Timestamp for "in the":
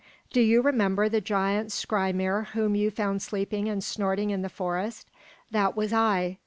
4.31-4.49